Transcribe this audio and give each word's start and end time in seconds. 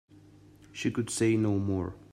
She 0.73 0.89
could 0.89 1.11
say 1.11 1.37
no 1.37 1.59
more. 1.59 1.93